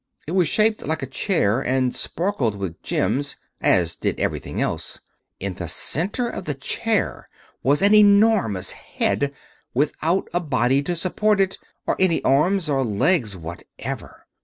[0.25, 4.99] It was shaped like a chair and sparkled with gems, as did everything else.
[5.39, 7.29] In the center of the chair
[7.61, 9.31] was an enormous Head,
[9.75, 14.25] without a body to support it or any arms or legs whatever.